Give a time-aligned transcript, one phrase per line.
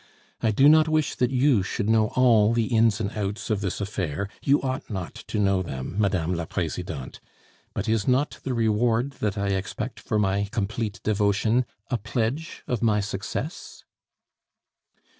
[0.41, 3.79] I do not wish that you should know all the ins and outs of this
[3.79, 6.33] affair; you ought not to know them, Mme.
[6.33, 7.19] la Presidente,
[7.75, 12.81] but is not the reward that I expect for my complete devotion a pledge of
[12.81, 13.83] my success?"